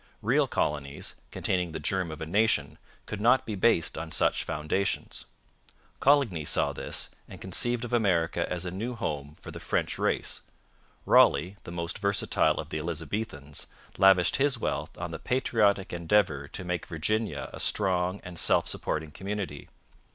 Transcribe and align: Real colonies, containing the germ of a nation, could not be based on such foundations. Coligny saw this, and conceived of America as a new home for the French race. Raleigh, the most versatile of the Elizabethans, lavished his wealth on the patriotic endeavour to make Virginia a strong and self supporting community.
Real 0.23 0.47
colonies, 0.47 1.13
containing 1.29 1.73
the 1.73 1.79
germ 1.79 2.09
of 2.09 2.21
a 2.21 2.25
nation, 2.25 2.79
could 3.05 3.21
not 3.21 3.45
be 3.45 3.53
based 3.53 3.99
on 3.99 4.11
such 4.11 4.43
foundations. 4.43 5.25
Coligny 5.99 6.43
saw 6.43 6.73
this, 6.73 7.11
and 7.27 7.39
conceived 7.39 7.85
of 7.85 7.93
America 7.93 8.51
as 8.51 8.65
a 8.65 8.71
new 8.71 8.95
home 8.95 9.35
for 9.39 9.51
the 9.51 9.59
French 9.59 9.99
race. 9.99 10.41
Raleigh, 11.05 11.57
the 11.65 11.71
most 11.71 11.99
versatile 11.99 12.59
of 12.59 12.69
the 12.69 12.79
Elizabethans, 12.79 13.67
lavished 13.99 14.37
his 14.37 14.57
wealth 14.57 14.97
on 14.97 15.11
the 15.11 15.19
patriotic 15.19 15.93
endeavour 15.93 16.47
to 16.47 16.63
make 16.65 16.87
Virginia 16.87 17.51
a 17.53 17.59
strong 17.59 18.21
and 18.23 18.39
self 18.39 18.67
supporting 18.67 19.11
community. 19.11 19.69